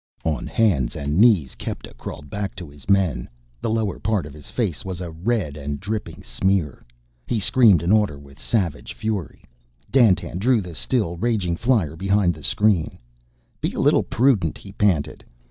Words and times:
On 0.25 0.47
hands 0.47 0.95
and 0.95 1.19
knees 1.19 1.53
Kepta 1.53 1.93
crawled 1.93 2.27
back 2.27 2.55
to 2.55 2.67
his 2.71 2.89
men. 2.89 3.29
The 3.61 3.69
lower 3.69 3.99
part 3.99 4.25
of 4.25 4.33
his 4.33 4.49
face 4.49 4.83
was 4.83 4.99
a 4.99 5.11
red 5.11 5.55
and 5.55 5.79
dripping 5.79 6.23
smear. 6.23 6.83
He 7.27 7.39
screamed 7.39 7.83
an 7.83 7.91
order 7.91 8.17
with 8.17 8.39
savage 8.41 8.95
fury. 8.95 9.43
Dandtan 9.91 10.39
drew 10.39 10.59
the 10.59 10.73
still 10.73 11.17
raging 11.17 11.55
flyer 11.55 11.95
behind 11.95 12.33
the 12.33 12.41
screen. 12.41 12.97
"Be 13.61 13.73
a 13.73 13.79
little 13.79 14.01
prudent," 14.01 14.57
he 14.57 14.71
panted. 14.71 15.23